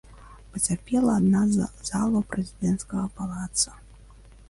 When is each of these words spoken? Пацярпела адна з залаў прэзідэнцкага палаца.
Пацярпела 0.55 1.11
адна 1.21 1.43
з 1.57 1.69
залаў 1.91 2.27
прэзідэнцкага 2.35 3.07
палаца. 3.21 3.81